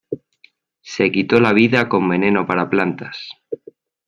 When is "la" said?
1.39-1.53